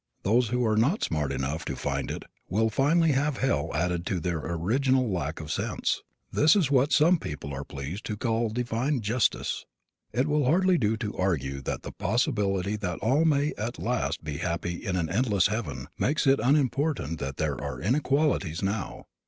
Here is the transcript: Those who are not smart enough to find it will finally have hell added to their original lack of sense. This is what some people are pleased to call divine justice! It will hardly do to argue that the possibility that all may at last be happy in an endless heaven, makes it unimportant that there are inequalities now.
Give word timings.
Those 0.23 0.47
who 0.47 0.65
are 0.65 0.75
not 0.75 1.03
smart 1.03 1.31
enough 1.31 1.63
to 1.65 1.75
find 1.75 2.09
it 2.09 2.23
will 2.49 2.71
finally 2.71 3.11
have 3.11 3.37
hell 3.37 3.69
added 3.75 4.03
to 4.07 4.19
their 4.19 4.39
original 4.39 5.11
lack 5.11 5.39
of 5.39 5.51
sense. 5.51 6.01
This 6.31 6.55
is 6.55 6.71
what 6.71 6.91
some 6.91 7.19
people 7.19 7.53
are 7.53 7.63
pleased 7.63 8.03
to 8.07 8.17
call 8.17 8.49
divine 8.49 9.01
justice! 9.01 9.63
It 10.11 10.25
will 10.25 10.45
hardly 10.45 10.79
do 10.79 10.97
to 10.97 11.15
argue 11.15 11.61
that 11.61 11.83
the 11.83 11.91
possibility 11.91 12.77
that 12.77 12.97
all 12.97 13.25
may 13.25 13.53
at 13.59 13.77
last 13.77 14.23
be 14.23 14.37
happy 14.37 14.83
in 14.87 14.95
an 14.95 15.07
endless 15.07 15.45
heaven, 15.49 15.87
makes 15.99 16.25
it 16.25 16.39
unimportant 16.41 17.19
that 17.19 17.37
there 17.37 17.63
are 17.63 17.79
inequalities 17.79 18.63
now. 18.63 19.05